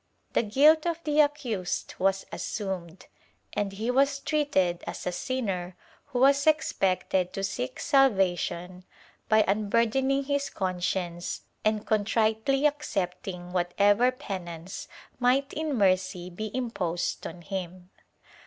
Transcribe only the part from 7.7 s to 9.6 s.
salvation by